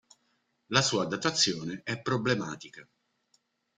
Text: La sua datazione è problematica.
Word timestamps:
La 0.69 0.81
sua 0.81 1.05
datazione 1.05 1.81
è 1.83 2.01
problematica. 2.01 2.89